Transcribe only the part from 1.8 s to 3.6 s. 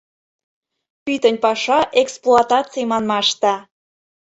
эксплуатаций манмаште.